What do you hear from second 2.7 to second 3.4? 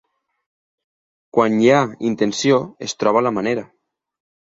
es troba la